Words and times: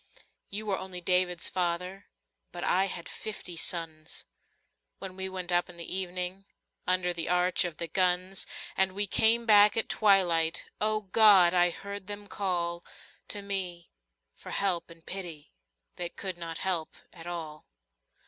You 0.49 0.65
were, 0.65 0.79
only 0.79 0.99
David's 0.99 1.47
father, 1.47 2.07
But 2.51 2.63
I 2.63 2.85
had 2.85 3.07
fifty 3.07 3.55
sons 3.55 4.25
When 4.97 5.15
we 5.15 5.29
went 5.29 5.51
up 5.51 5.69
in 5.69 5.77
the 5.77 5.95
evening 5.95 6.45
Under 6.87 7.13
the 7.13 7.29
arch 7.29 7.65
of 7.65 7.77
the 7.77 7.87
guns, 7.87 8.47
And 8.75 8.93
we 8.93 9.05
came 9.05 9.45
back 9.45 9.77
at 9.77 9.89
twilight— 9.89 10.65
O 10.81 11.01
God! 11.01 11.53
I 11.53 11.69
heard 11.69 12.07
them 12.07 12.25
call 12.27 12.83
To 13.27 13.43
me 13.43 13.91
for 14.35 14.49
help 14.49 14.89
and 14.89 15.05
pity 15.05 15.53
That 15.97 16.17
could 16.17 16.35
not 16.35 16.57
help 16.57 16.95
at 17.13 17.27
all. 17.27 17.67